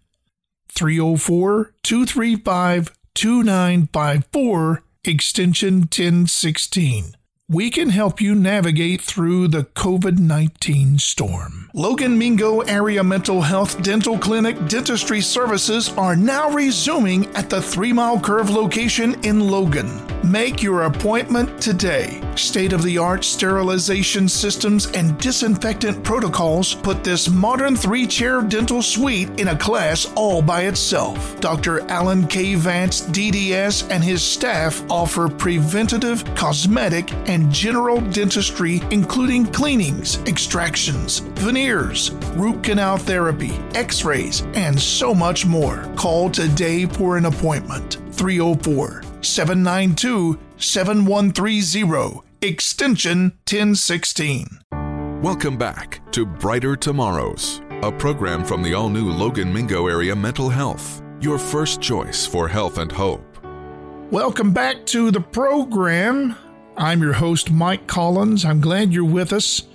304 0.69 1.73
235 1.83 2.91
2954, 3.15 4.83
extension 5.03 5.79
1016 5.81 7.15
we 7.51 7.71
can 7.71 7.89
help 7.89 8.21
you 8.21 8.35
navigate 8.35 9.01
through 9.01 9.47
the 9.47 9.63
COVID 9.63 10.19
19 10.19 10.99
storm. 10.99 11.68
Logan 11.73 12.17
Mingo 12.17 12.61
Area 12.61 13.03
Mental 13.03 13.43
Health 13.43 13.83
Dental 13.83 14.17
Clinic 14.17 14.57
dentistry 14.65 15.21
services 15.21 15.93
are 15.97 16.15
now 16.15 16.49
resuming 16.49 17.27
at 17.35 17.47
the 17.47 17.61
Three 17.61 17.93
Mile 17.93 18.19
Curve 18.19 18.49
location 18.49 19.15
in 19.23 19.39
Logan. 19.39 19.87
Make 20.23 20.63
your 20.63 20.83
appointment 20.83 21.61
today. 21.61 22.21
State 22.35 22.73
of 22.73 22.83
the 22.83 22.97
art 22.97 23.23
sterilization 23.23 24.27
systems 24.27 24.87
and 24.91 25.17
disinfectant 25.19 26.03
protocols 26.03 26.73
put 26.73 27.03
this 27.03 27.29
modern 27.29 27.75
three 27.75 28.05
chair 28.05 28.41
dental 28.41 28.81
suite 28.81 29.29
in 29.39 29.49
a 29.49 29.57
class 29.57 30.11
all 30.15 30.41
by 30.41 30.63
itself. 30.63 31.39
Dr. 31.39 31.81
Alan 31.89 32.27
K. 32.27 32.55
Vance, 32.55 33.01
DDS, 33.01 33.89
and 33.91 34.03
his 34.03 34.21
staff 34.23 34.83
offer 34.89 35.29
preventative, 35.29 36.25
cosmetic, 36.35 37.13
and 37.29 37.51
general 37.51 38.01
dentistry, 38.01 38.81
including 38.91 39.45
cleanings, 39.45 40.17
extractions, 40.23 41.21
veneers, 41.39 42.11
root 42.35 42.63
canal 42.63 42.97
therapy, 42.97 43.51
x 43.73 44.03
rays, 44.03 44.41
and 44.53 44.79
so 44.79 45.13
much 45.13 45.45
more. 45.45 45.91
Call 45.95 46.29
today 46.29 46.85
for 46.85 47.17
an 47.17 47.25
appointment 47.25 47.97
304 48.11 49.03
792 49.21 50.37
7130, 50.57 52.21
extension 52.41 53.21
1016. 53.49 54.59
Welcome 55.21 55.57
back 55.57 56.01
to 56.11 56.25
Brighter 56.25 56.75
Tomorrows, 56.75 57.61
a 57.81 57.91
program 57.91 58.43
from 58.43 58.63
the 58.63 58.73
all 58.73 58.89
new 58.89 59.09
Logan 59.09 59.51
Mingo 59.51 59.87
Area 59.87 60.15
Mental 60.15 60.49
Health, 60.49 61.01
your 61.19 61.37
first 61.37 61.81
choice 61.81 62.25
for 62.25 62.47
health 62.47 62.77
and 62.77 62.91
hope. 62.91 63.25
Welcome 64.11 64.53
back 64.53 64.85
to 64.87 65.11
the 65.11 65.21
program. 65.21 66.35
I'm 66.75 67.01
your 67.01 67.13
host, 67.13 67.51
Mike 67.51 67.85
Collins. 67.85 68.43
I'm 68.43 68.59
glad 68.59 68.91
you're 68.91 69.03
with 69.03 69.33
us. 69.33 69.68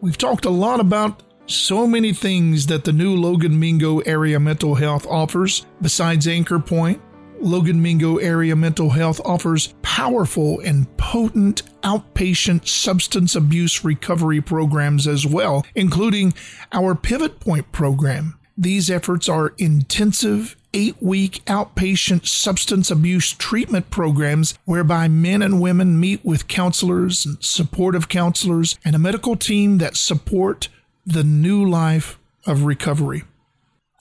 We've 0.00 0.18
talked 0.18 0.44
a 0.44 0.50
lot 0.50 0.78
about 0.78 1.24
so 1.46 1.84
many 1.84 2.12
things 2.12 2.66
that 2.68 2.84
the 2.84 2.92
new 2.92 3.16
Logan 3.16 3.58
Mingo 3.58 3.98
Area 4.00 4.38
Mental 4.38 4.76
Health 4.76 5.04
offers. 5.08 5.66
Besides 5.82 6.28
Anchor 6.28 6.60
Point, 6.60 7.02
Logan 7.40 7.82
Mingo 7.82 8.18
Area 8.18 8.54
Mental 8.54 8.90
Health 8.90 9.20
offers 9.24 9.74
powerful 9.82 10.60
and 10.60 10.86
potent 10.98 11.62
outpatient 11.82 12.68
substance 12.68 13.34
abuse 13.34 13.84
recovery 13.84 14.40
programs 14.40 15.08
as 15.08 15.26
well, 15.26 15.66
including 15.74 16.32
our 16.72 16.94
Pivot 16.94 17.40
Point 17.40 17.72
program. 17.72 18.37
These 18.60 18.90
efforts 18.90 19.28
are 19.28 19.54
intensive 19.56 20.56
eight 20.74 20.96
week 21.00 21.44
outpatient 21.46 22.26
substance 22.26 22.90
abuse 22.90 23.32
treatment 23.32 23.88
programs 23.88 24.58
whereby 24.64 25.06
men 25.06 25.42
and 25.42 25.60
women 25.60 26.00
meet 26.00 26.24
with 26.24 26.48
counselors 26.48 27.24
and 27.24 27.38
supportive 27.40 28.08
counselors 28.08 28.76
and 28.84 28.96
a 28.96 28.98
medical 28.98 29.36
team 29.36 29.78
that 29.78 29.96
support 29.96 30.68
the 31.06 31.22
new 31.22 31.64
life 31.64 32.18
of 32.46 32.64
recovery. 32.64 33.22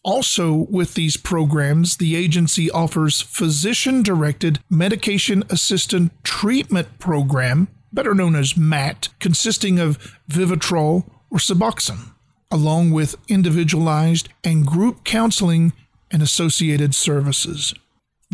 Also, 0.04 0.66
with 0.72 0.96
these 0.96 1.18
programs, 1.18 1.98
the 1.98 2.16
agency 2.16 2.72
offers 2.72 3.22
physician 3.22 4.02
directed 4.02 4.60
medication 4.72 5.44
assisted 5.52 6.10
treatment 6.24 6.98
program, 6.98 7.68
better 7.94 8.16
known 8.16 8.36
as 8.36 8.58
MAT, 8.58 9.10
consisting 9.20 9.78
of 9.78 10.18
Vivitrol 10.28 11.08
or 11.30 11.38
Suboxone, 11.38 12.14
along 12.52 12.92
with 12.92 13.16
individualized 13.28 14.30
and 14.44 14.66
group 14.66 15.04
counseling 15.04 15.74
and 16.12 16.22
associated 16.22 16.96
services. 16.96 17.74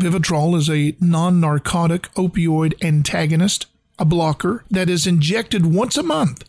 Vivitrol 0.00 0.56
is 0.56 0.68
a 0.68 0.96
non 1.00 1.40
narcotic 1.40 2.12
opioid 2.14 2.74
antagonist, 2.84 3.66
a 3.98 4.04
blocker 4.04 4.64
that 4.70 4.90
is 4.90 5.06
injected 5.06 5.66
once 5.66 5.96
a 5.96 6.02
month 6.02 6.44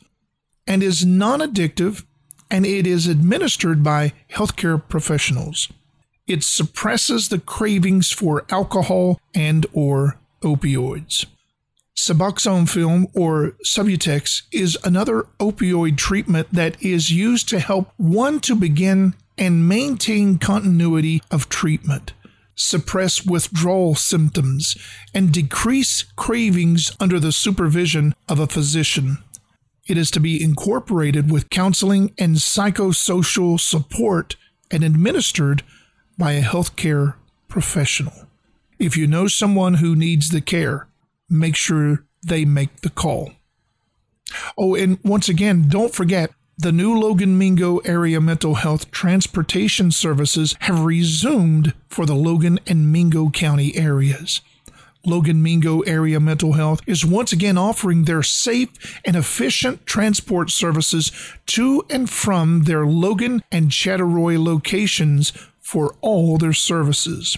and 0.68 0.82
is 0.82 1.06
non 1.06 1.40
addictive, 1.40 2.04
and 2.50 2.66
it 2.66 2.88
is 2.88 3.08
administered 3.08 3.84
by 3.84 4.14
healthcare 4.32 4.82
professionals. 4.88 5.70
It 6.28 6.44
suppresses 6.44 7.30
the 7.30 7.40
cravings 7.40 8.12
for 8.12 8.46
alcohol 8.50 9.20
and 9.36 9.66
or 9.74 10.18
opioids. 10.42 11.26
Suboxone 11.96 12.70
film 12.70 13.08
or 13.14 13.56
Subutex 13.64 14.44
is 14.52 14.78
another 14.84 15.28
opioid 15.40 15.98
treatment 15.98 16.48
that 16.52 16.82
is 16.84 17.10
used 17.10 17.48
to 17.50 17.60
help 17.60 17.92
one 17.98 18.42
to 18.42 18.56
begin 18.56 19.16
and 19.38 19.68
maintain 19.68 20.38
continuity 20.38 21.22
of 21.32 21.48
treatment, 21.48 22.14
suppress 22.54 23.26
withdrawal 23.26 23.96
symptoms, 23.96 24.78
and 25.14 25.32
decrease 25.32 26.04
cravings 26.16 26.92
under 27.00 27.20
the 27.20 27.32
supervision 27.32 28.14
of 28.28 28.40
a 28.40 28.48
physician. 28.48 29.18
It 29.88 29.98
is 29.98 30.12
to 30.12 30.20
be 30.20 30.44
incorporated 30.44 31.32
with 31.32 31.50
counseling 31.50 32.14
and 32.18 32.36
psychosocial 32.36 33.60
support 33.60 34.36
and 34.70 34.84
administered 34.84 35.64
by 36.18 36.34
a 36.34 36.42
healthcare 36.42 37.16
professional. 37.48 38.28
If 38.80 38.98
you 38.98 39.08
know 39.08 39.28
someone 39.28 39.76
who 39.76 39.96
needs 39.96 40.30
the 40.30 40.42
care, 40.42 40.88
make 41.30 41.56
sure 41.56 42.06
they 42.24 42.46
make 42.46 42.82
the 42.82 42.90
call. 42.90 43.32
Oh, 44.58 44.76
and 44.76 45.00
once 45.04 45.30
again, 45.30 45.68
don't 45.68 45.94
forget 45.94 46.32
the 46.58 46.72
new 46.72 46.98
Logan 46.98 47.38
Mingo 47.38 47.80
area 47.80 48.22
mental 48.22 48.56
health 48.56 48.90
transportation 48.90 49.92
services 49.92 50.56
have 50.62 50.86
resumed 50.86 51.74
for 51.90 52.06
the 52.06 52.16
Logan 52.16 52.60
and 52.66 52.92
Mingo 52.92 53.30
County 53.30 53.76
areas. 53.76 54.42
Logan 55.06 55.44
Mingo 55.44 55.82
Area 55.82 56.20
Mental 56.20 56.54
Health 56.54 56.82
is 56.88 57.06
once 57.06 57.32
again 57.32 57.58
offering 57.58 58.06
their 58.06 58.24
safe 58.24 59.00
and 59.06 59.16
efficient 59.16 59.86
transport 59.86 60.50
services 60.50 61.12
to 61.48 61.86
and 61.90 62.10
from 62.10 62.64
their 62.64 62.86
Logan 62.86 63.44
and 63.52 63.70
Chattaroy 63.70 64.44
locations 64.44 65.32
for 65.60 65.96
all 66.02 66.38
their 66.38 66.54
services. 66.54 67.38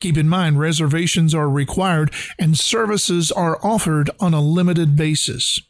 Keep 0.00 0.16
in 0.16 0.28
mind, 0.28 0.58
reservations 0.58 1.34
are 1.34 1.48
required 1.48 2.10
and 2.38 2.58
services 2.58 3.30
are 3.30 3.58
offered 3.64 4.10
on 4.18 4.32
a 4.32 4.40
limited 4.40 4.96
basis. 4.96 5.60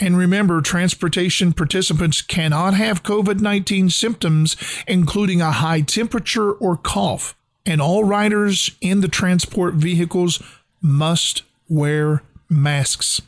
And 0.00 0.16
remember, 0.16 0.60
transportation 0.60 1.52
participants 1.52 2.20
cannot 2.22 2.74
have 2.74 3.02
COVID 3.02 3.40
19 3.40 3.90
symptoms, 3.90 4.56
including 4.86 5.40
a 5.40 5.52
high 5.52 5.80
temperature 5.80 6.52
or 6.52 6.76
cough. 6.76 7.36
And 7.64 7.80
all 7.80 8.04
riders 8.04 8.70
in 8.80 9.00
the 9.00 9.08
transport 9.08 9.74
vehicles 9.74 10.42
must 10.80 11.42
wear 11.68 12.22
masks. 12.48 13.20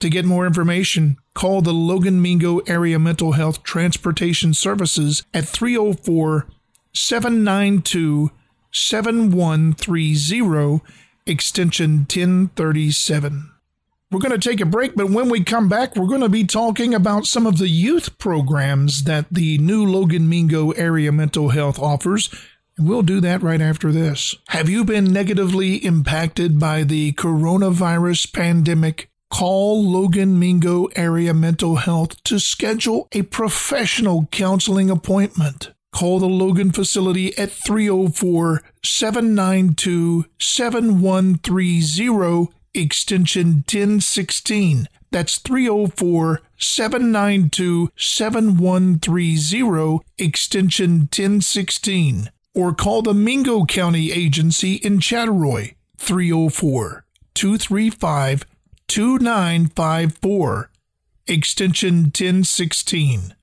To 0.00 0.10
get 0.10 0.24
more 0.24 0.46
information, 0.46 1.16
call 1.34 1.62
the 1.62 1.72
Logan 1.72 2.20
Mingo 2.20 2.58
Area 2.66 2.98
Mental 2.98 3.32
Health 3.32 3.62
Transportation 3.62 4.52
Services 4.52 5.22
at 5.32 5.46
304 5.46 6.46
792 6.92 8.30
7130, 8.72 10.80
extension 11.26 11.98
1037. 11.98 13.50
We're 14.10 14.20
going 14.20 14.38
to 14.38 14.48
take 14.48 14.60
a 14.60 14.66
break, 14.66 14.94
but 14.94 15.10
when 15.10 15.30
we 15.30 15.42
come 15.42 15.70
back, 15.70 15.96
we're 15.96 16.06
going 16.06 16.20
to 16.20 16.28
be 16.28 16.44
talking 16.44 16.92
about 16.92 17.24
some 17.24 17.46
of 17.46 17.56
the 17.56 17.68
youth 17.68 18.18
programs 18.18 19.04
that 19.04 19.24
the 19.30 19.56
new 19.56 19.86
Logan 19.86 20.28
Mingo 20.28 20.72
area 20.72 21.10
mental 21.10 21.48
health 21.48 21.78
offers. 21.78 22.28
And 22.76 22.86
we'll 22.86 23.02
do 23.02 23.20
that 23.20 23.42
right 23.42 23.60
after 23.60 23.90
this. 23.90 24.34
Have 24.48 24.68
you 24.68 24.84
been 24.84 25.12
negatively 25.12 25.76
impacted 25.76 26.58
by 26.58 26.84
the 26.84 27.12
coronavirus 27.12 28.34
pandemic? 28.34 29.08
Call 29.30 29.82
Logan 29.82 30.38
Mingo 30.38 30.88
Area 30.94 31.32
Mental 31.32 31.76
Health 31.76 32.22
to 32.24 32.38
schedule 32.38 33.08
a 33.12 33.22
professional 33.22 34.28
counseling 34.30 34.90
appointment. 34.90 35.72
Call 35.92 36.18
the 36.18 36.28
Logan 36.28 36.72
facility 36.72 37.36
at 37.38 37.52
304 37.52 38.62
792 38.82 40.24
7130 40.38 42.52
extension 42.74 43.64
1016. 43.68 44.88
That's 45.10 45.38
304 45.38 46.40
792 46.58 47.90
7130, 47.96 50.00
extension 50.18 51.00
1016. 51.00 52.30
Or 52.54 52.74
call 52.74 53.00
the 53.02 53.14
Mingo 53.14 53.64
County 53.64 54.12
Agency 54.12 54.74
in 54.76 54.98
Chattaroy, 54.98 55.74
304 55.98 57.04
235 57.34 58.44
2954, 58.88 60.70
extension 61.26 61.94
1016. 62.04 63.34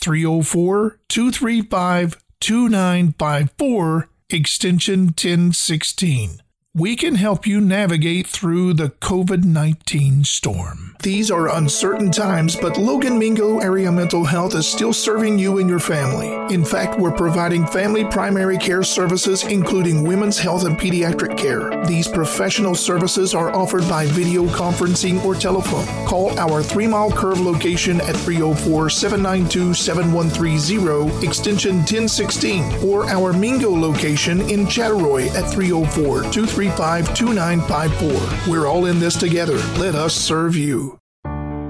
304 0.00 0.98
235 1.08 2.22
2954, 2.40 4.08
extension 4.30 5.00
1016 5.06 6.40
we 6.74 6.94
can 6.94 7.16
help 7.16 7.46
you 7.46 7.60
navigate 7.60 8.26
through 8.28 8.74
the 8.74 8.88
COVID 8.88 9.44
19 9.44 10.24
storm. 10.24 10.89
These 11.02 11.30
are 11.30 11.56
uncertain 11.56 12.10
times, 12.10 12.56
but 12.56 12.76
Logan 12.76 13.18
Mingo 13.18 13.58
Area 13.60 13.90
Mental 13.90 14.22
Health 14.22 14.54
is 14.54 14.66
still 14.66 14.92
serving 14.92 15.38
you 15.38 15.56
and 15.56 15.66
your 15.66 15.78
family. 15.78 16.28
In 16.54 16.62
fact, 16.62 17.00
we're 17.00 17.10
providing 17.10 17.66
family 17.66 18.04
primary 18.04 18.58
care 18.58 18.82
services, 18.82 19.44
including 19.44 20.02
women's 20.02 20.38
health 20.38 20.66
and 20.66 20.78
pediatric 20.78 21.38
care. 21.38 21.70
These 21.86 22.06
professional 22.06 22.74
services 22.74 23.34
are 23.34 23.50
offered 23.56 23.88
by 23.88 24.08
video 24.08 24.44
conferencing 24.48 25.24
or 25.24 25.34
telephone. 25.34 25.86
Call 26.04 26.38
our 26.38 26.62
Three 26.62 26.86
Mile 26.86 27.10
Curve 27.10 27.40
location 27.40 28.02
at 28.02 28.16
304 28.16 28.90
792 28.90 29.72
7130, 29.72 31.26
extension 31.26 31.76
1016, 31.76 32.84
or 32.86 33.06
our 33.06 33.32
Mingo 33.32 33.70
location 33.70 34.42
in 34.50 34.66
Chattaroy 34.66 35.28
at 35.28 35.50
304 35.50 36.24
235 36.30 37.14
2954. 37.14 38.52
We're 38.52 38.66
all 38.66 38.84
in 38.84 39.00
this 39.00 39.16
together. 39.16 39.56
Let 39.78 39.94
us 39.94 40.14
serve 40.14 40.56
you. 40.56 40.89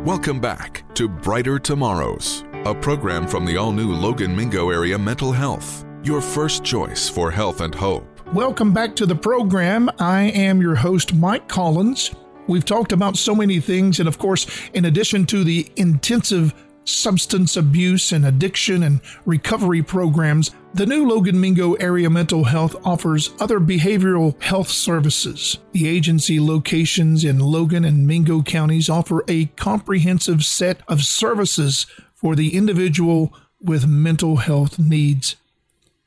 Welcome 0.05 0.41
back 0.41 0.83
to 0.95 1.11
Brighter 1.11 1.59
Tomorrows, 1.59 2.43
a 2.65 2.75
program 2.75 3.29
from 3.29 3.45
the 3.45 3.59
all 3.59 3.71
new 3.71 3.93
Logan 3.93 4.35
Mingo 4.35 4.71
Area 4.71 4.99
Mental 4.99 5.31
Health, 5.31 5.85
your 6.03 6.23
first 6.23 6.65
choice 6.65 7.07
for 7.07 7.31
health 7.31 7.61
and 7.61 7.75
hope. 7.75 8.07
Welcome 8.33 8.73
back 8.73 8.97
to 8.97 9.05
the 9.05 9.15
program. 9.15 9.91
I 9.99 10.23
am 10.31 10.63
your 10.63 10.75
host, 10.75 11.13
Mike 11.13 11.49
Collins. 11.49 12.15
We've 12.47 12.65
talked 12.65 12.93
about 12.93 13.19
so 13.19 13.35
many 13.35 13.61
things, 13.61 14.01
and 14.01 14.09
of 14.09 14.17
course, 14.17 14.47
in 14.73 14.87
addition 14.87 15.27
to 15.27 15.45
the 15.45 15.71
intensive 15.77 16.55
substance 16.91 17.57
abuse 17.57 18.13
and 18.13 18.27
addiction 18.27 18.83
and 18.83 19.01
recovery 19.25 19.83
programs, 19.83 20.51
the 20.75 20.87
new 20.87 21.09
Logan 21.09 21.41
Mingo 21.41 21.75
Area 21.75 22.09
Mental 22.09 22.45
Health 22.45 22.77
offers 22.85 23.31
other 23.41 23.59
behavioral 23.59 24.41
health 24.43 24.69
services. 24.69 25.59
The 25.73 25.89
agency 25.89 26.39
locations 26.39 27.25
in 27.25 27.39
Logan 27.39 27.85
and 27.85 28.07
Mingo 28.07 28.43
counties 28.43 28.89
offer 28.89 29.25
a 29.27 29.47
comprehensive 29.57 30.45
set 30.45 30.83
of 30.87 31.03
services 31.03 31.87
for 32.15 32.37
the 32.37 32.57
individual 32.57 33.35
with 33.61 33.87
mental 33.87 34.37
health 34.37 34.79
needs. 34.79 35.37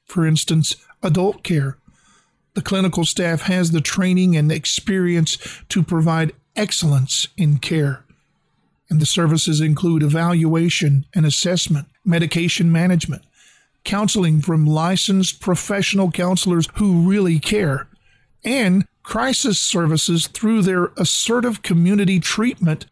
For 0.05 0.25
instance, 0.25 0.75
adult 1.01 1.43
care. 1.43 1.77
The 2.53 2.61
clinical 2.61 3.03
staff 3.03 3.43
has 3.43 3.71
the 3.71 3.81
training 3.81 4.37
and 4.37 4.51
experience 4.51 5.37
to 5.69 5.81
provide 5.81 6.33
excellence 6.55 7.27
in 7.35 7.57
care. 7.57 8.02
And 8.93 9.01
the 9.01 9.07
services 9.07 9.59
include 9.59 10.03
evaluation 10.03 11.07
and 11.15 11.25
assessment, 11.25 11.87
medication 12.05 12.71
management, 12.71 13.23
counseling 13.83 14.39
from 14.39 14.67
licensed 14.67 15.41
professional 15.41 16.11
counselors 16.11 16.67
who 16.75 17.09
really 17.09 17.39
care, 17.39 17.87
and 18.45 18.85
crisis 19.01 19.59
services 19.59 20.27
through 20.27 20.61
their 20.61 20.91
assertive 20.95 21.63
community 21.63 22.19
treatment 22.19 22.85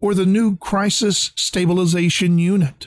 or 0.00 0.14
the 0.14 0.26
new 0.26 0.58
crisis 0.58 1.32
stabilization 1.34 2.38
unit. 2.38 2.86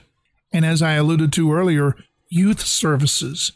And 0.53 0.65
as 0.65 0.81
I 0.81 0.93
alluded 0.93 1.33
to 1.33 1.51
earlier, 1.51 1.97
youth 2.29 2.61
services. 2.61 3.51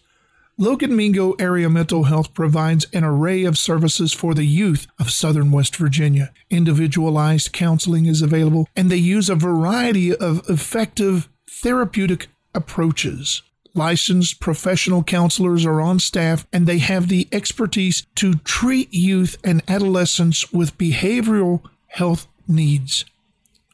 Logan 0.62 0.93
Mingo 0.93 1.36
Area 1.39 1.69
Mental 1.69 2.04
Health 2.04 2.34
provides 2.34 2.86
an 2.91 3.06
array 3.06 3.45
of 3.45 3.58
services 3.58 4.12
for 4.12 4.34
the 4.34 4.43
youth 4.43 4.88
of 5.00 5.10
Southern 5.10 5.54
West 5.54 5.78
Virginia. 5.78 6.34
Individualized 6.50 7.54
counseling 7.54 8.08
is 8.08 8.22
available, 8.22 8.67
and 8.76 8.91
they 8.91 8.98
use 8.98 9.30
a 9.30 9.36
variety 9.36 10.13
of 10.13 10.43
effective 10.50 11.30
therapeutic 11.50 12.28
approaches. 12.54 13.41
Licensed 13.74 14.41
professional 14.41 15.02
counselors 15.02 15.65
are 15.65 15.80
on 15.80 15.98
staff 15.98 16.45
and 16.52 16.67
they 16.67 16.80
have 16.80 17.08
the 17.08 17.30
expertise 17.32 18.06
to 18.15 18.34
treat 18.39 18.93
youth 18.93 19.38
and 19.45 19.62
adolescents 19.69 20.52
with 20.52 20.78
behavioral 20.78 21.62
health 21.88 22.28
needs. 22.50 23.06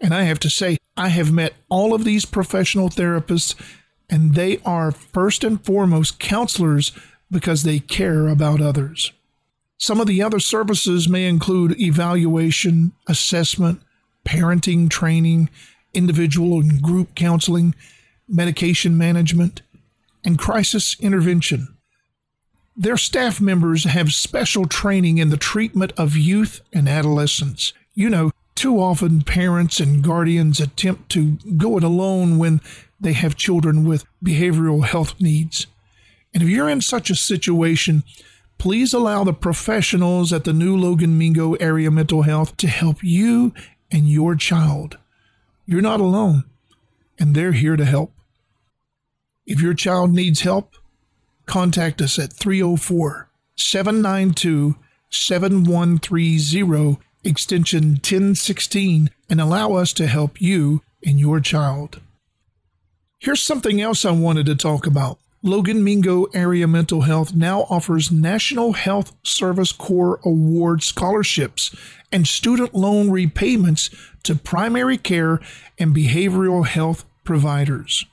And 0.02 0.14
I 0.14 0.24
have 0.24 0.40
to 0.42 0.52
say, 0.52 0.78
I 0.96 1.08
have 1.08 1.32
met 1.32 1.54
all 1.68 1.96
of 1.96 2.04
these 2.04 2.26
professional 2.26 2.90
therapists, 2.90 3.56
and 4.10 4.36
they 4.36 4.60
are 4.66 4.92
first 4.92 5.44
and 5.44 5.64
foremost 5.64 6.20
counselors 6.20 6.92
because 7.32 7.64
they 7.64 7.80
care 7.80 8.28
about 8.28 8.62
others. 8.62 9.12
Some 9.78 10.00
of 10.00 10.08
the 10.08 10.22
other 10.22 10.40
services 10.40 11.10
may 11.10 11.28
include 11.28 11.80
evaluation, 11.80 12.94
assessment, 13.08 13.82
parenting 14.26 14.90
training, 14.90 15.50
individual 15.94 16.60
and 16.60 16.82
group 16.82 17.16
counseling, 17.16 17.76
medication 18.28 18.98
management, 18.98 19.62
and 20.24 20.40
crisis 20.40 20.96
intervention. 21.00 21.76
Their 22.76 22.98
staff 22.98 23.40
members 23.40 23.86
have 23.86 24.14
special 24.14 24.66
training 24.68 25.18
in 25.18 25.30
the 25.30 25.38
treatment 25.38 25.94
of 25.98 26.18
youth 26.18 26.62
and 26.74 26.90
adolescents. 26.90 27.74
You 27.94 28.10
know, 28.10 28.32
too 28.56 28.80
often 28.82 29.22
parents 29.22 29.80
and 29.80 30.04
guardians 30.04 30.60
attempt 30.60 31.10
to 31.12 31.38
go 31.58 31.78
it 31.78 31.84
alone 31.84 32.38
when 32.38 32.62
they 33.00 33.14
have 33.14 33.36
children 33.36 33.86
with 33.86 34.06
behavioral 34.24 34.86
health 34.86 35.20
needs. 35.20 35.68
And 36.34 36.44
if 36.44 36.50
you're 36.50 36.70
in 36.70 36.82
such 36.82 37.10
a 37.10 37.16
situation, 37.16 38.04
please 38.58 38.94
allow 38.94 39.24
the 39.24 39.34
professionals 39.34 40.32
at 40.34 40.44
the 40.44 40.54
new 40.54 40.76
Logan 40.76 41.18
Mingo 41.18 41.54
Area 41.54 41.92
Mental 41.92 42.24
Health 42.24 42.58
to 42.58 42.68
help 42.68 43.04
you 43.04 43.54
and 43.92 44.10
your 44.10 44.36
child. 44.36 44.98
You're 45.66 45.82
not 45.82 46.00
alone, 46.00 46.44
and 47.20 47.34
they're 47.34 47.54
here 47.54 47.76
to 47.76 47.86
help. 47.86 48.14
If 49.46 49.62
your 49.62 49.74
child 49.74 50.14
needs 50.14 50.42
help, 50.42 50.76
contact 51.46 52.02
us 52.02 52.18
at 52.18 52.34
304 52.34 53.30
792 53.56 54.76
7130, 55.10 57.00
extension 57.24 57.92
1016, 57.92 59.10
and 59.30 59.42
allow 59.42 59.74
us 59.74 59.94
to 59.94 60.08
help 60.08 60.42
you 60.42 60.82
and 61.06 61.20
your 61.20 61.40
child. 61.40 62.02
Here's 63.26 63.42
something 63.42 63.82
else 63.82 64.06
I 64.06 64.12
wanted 64.12 64.46
to 64.46 64.56
talk 64.56 64.86
about. 64.86 65.18
Logan 65.42 65.84
Mingo 65.84 66.26
Area 66.26 66.68
Mental 66.68 67.02
Health 67.02 67.34
now 67.34 67.62
offers 67.72 68.12
National 68.12 68.74
Health 68.74 69.16
Service 69.24 69.72
Corps 69.72 70.20
Award 70.24 70.84
scholarships 70.84 71.76
and 72.12 72.28
student 72.28 72.76
loan 72.76 73.10
repayments 73.10 73.90
to 74.22 74.36
primary 74.36 75.00
care 75.00 75.40
and 75.80 75.96
behavioral 75.96 76.68
health 76.68 77.04
providers. 77.24 78.06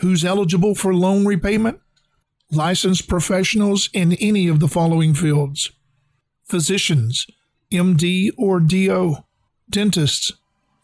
Who's 0.00 0.22
eligible 0.22 0.74
for 0.74 0.92
loan 0.92 1.24
repayment? 1.24 1.80
Licensed 2.50 3.08
professionals 3.08 3.88
in 3.94 4.12
any 4.20 4.48
of 4.48 4.60
the 4.60 4.68
following 4.68 5.14
fields 5.14 5.70
physicians, 6.44 7.26
MD 7.72 8.32
or 8.36 8.60
DO, 8.60 9.16
dentists, 9.70 10.30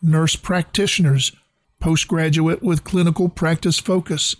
nurse 0.01 0.37
practitioners, 0.37 1.33
postgraduate 1.80 2.62
with 2.62 2.84
clinical 2.84 3.28
practice 3.28 3.78
focus, 3.78 4.36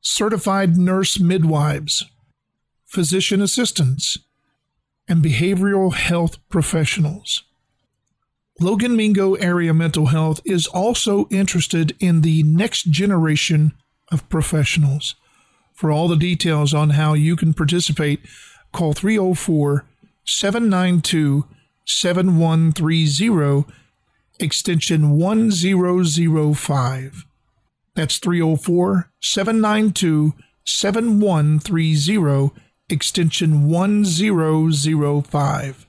certified 0.00 0.76
nurse 0.76 1.18
midwives, 1.18 2.04
physician 2.84 3.40
assistants, 3.40 4.18
and 5.08 5.22
behavioral 5.22 5.94
health 5.94 6.38
professionals. 6.48 7.44
Logan 8.60 8.96
Mingo 8.96 9.34
Area 9.34 9.74
Mental 9.74 10.06
Health 10.06 10.40
is 10.44 10.66
also 10.68 11.26
interested 11.30 11.96
in 11.98 12.20
the 12.20 12.44
next 12.44 12.84
generation 12.84 13.72
of 14.12 14.28
professionals. 14.28 15.16
For 15.72 15.90
all 15.90 16.06
the 16.06 16.16
details 16.16 16.72
on 16.72 16.90
how 16.90 17.14
you 17.14 17.34
can 17.34 17.52
participate, 17.52 18.20
call 18.72 18.92
304 18.92 19.84
792 20.24 21.44
7130, 21.86 23.64
extension 24.38 25.18
1005. 25.18 27.24
That's 27.94 28.18
304 28.18 29.10
792 29.20 30.34
7130, 30.64 32.60
extension 32.88 33.68
1005. 33.68 35.86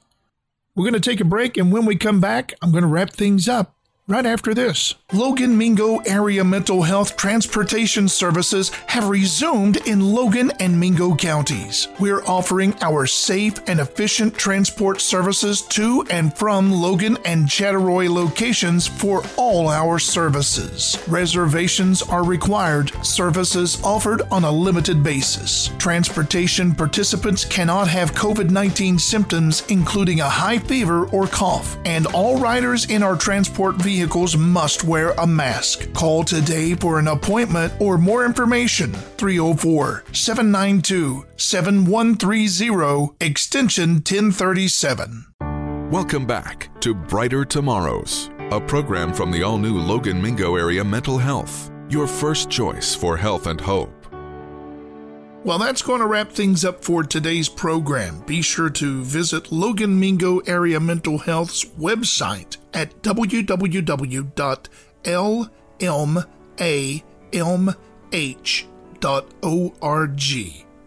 We're 0.75 0.84
going 0.84 0.93
to 0.93 0.99
take 0.99 1.21
a 1.21 1.25
break, 1.25 1.58
and 1.58 1.71
when 1.71 1.86
we 1.86 1.95
come 1.95 2.19
back, 2.19 2.53
I'm 2.62 2.71
going 2.71 2.84
to 2.84 2.88
wrap 2.88 3.12
things 3.12 3.47
up 3.47 3.74
right 4.07 4.25
after 4.25 4.53
this. 4.53 4.93
Logan 5.13 5.57
Mingo 5.57 5.97
Area 5.99 6.43
Mental 6.43 6.83
Health 6.83 7.17
Transportation 7.17 8.07
Services 8.07 8.69
have 8.87 9.09
resumed 9.09 9.77
in 9.87 9.99
Logan 9.99 10.51
and 10.59 10.79
Mingo 10.79 11.15
counties. 11.15 11.87
We're 11.99 12.23
offering 12.25 12.75
our 12.81 13.07
safe 13.07 13.55
and 13.67 13.79
efficient 13.79 14.35
transport 14.35 15.01
services 15.01 15.63
to 15.69 16.05
and 16.11 16.35
from 16.37 16.71
Logan 16.71 17.17
and 17.25 17.47
Chattaroy 17.47 18.07
locations 18.07 18.85
for 18.87 19.23
all 19.37 19.69
our 19.69 19.97
services. 19.97 21.03
Reservations 21.07 22.03
are 22.03 22.23
required, 22.23 22.91
services 23.03 23.81
offered 23.83 24.21
on 24.29 24.43
a 24.43 24.51
limited 24.51 25.03
basis. 25.03 25.69
Transportation 25.79 26.75
participants 26.75 27.43
cannot 27.43 27.87
have 27.87 28.11
COVID 28.11 28.51
19 28.51 28.99
symptoms, 28.99 29.63
including 29.69 30.19
a 30.19 30.29
high 30.29 30.59
fever 30.59 31.07
or 31.07 31.25
cough, 31.25 31.77
and 31.85 32.05
all 32.07 32.37
riders 32.37 32.85
in 32.85 33.01
our 33.01 33.15
transport 33.15 33.75
vehicles 33.77 33.94
vehicles 33.95 34.36
must 34.36 34.84
wear 34.84 35.12
a 35.12 35.25
mask. 35.25 35.93
Call 35.93 36.21
today 36.25 36.75
for 36.75 36.99
an 36.99 37.08
appointment 37.08 37.71
or 37.79 37.97
more 37.97 38.25
information 38.25 38.91
304 38.91 40.03
792 40.12 41.25
7130 41.38 43.15
extension 43.21 43.89
1037. 43.93 45.27
Welcome 45.89 46.25
back 46.25 46.69
to 46.81 46.93
Brighter 46.93 47.45
Tomorrows, 47.45 48.29
a 48.51 48.60
program 48.60 49.13
from 49.13 49.31
the 49.31 49.43
all 49.43 49.58
new 49.58 49.77
Logan 49.79 50.21
Mingo 50.21 50.58
Area 50.58 50.84
Mental 50.84 51.17
Health, 51.17 51.71
your 51.88 52.05
first 52.05 52.49
choice 52.49 52.93
for 52.93 53.15
health 53.15 53.47
and 53.47 53.62
hope. 53.62 53.94
Well, 55.45 55.60
that's 55.60 55.84
going 55.84 56.01
to 56.01 56.08
wrap 56.08 56.31
things 56.31 56.65
up 56.65 56.84
for 56.84 57.03
today's 57.03 57.47
program. 57.47 58.21
Be 58.21 58.41
sure 58.41 58.71
to 58.71 59.03
visit 59.03 59.51
Logan 59.51 59.99
Mingo 59.99 60.39
Area 60.39 60.79
Mental 60.79 61.19
Health's 61.19 61.63
website 61.63 62.58
at 62.73 63.03
www.lmamh.org. 63.03 64.25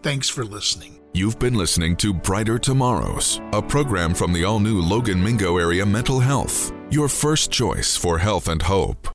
Thanks 0.01 0.29
for 0.29 0.43
listening. 0.43 0.99
You've 1.13 1.39
been 1.39 1.53
listening 1.53 1.95
to 1.95 2.13
Brighter 2.13 2.59
Tomorrows, 2.59 3.39
a 3.53 3.61
program 3.61 4.13
from 4.13 4.33
the 4.33 4.43
all 4.43 4.59
new 4.59 4.81
Logan 4.81 5.23
Mingo 5.23 5.57
Area 5.57 5.85
Mental 5.85 6.19
Health, 6.19 6.73
your 6.91 7.07
first 7.07 7.49
choice 7.49 7.95
for 7.95 8.17
health 8.17 8.49
and 8.49 8.61
hope. 8.61 9.07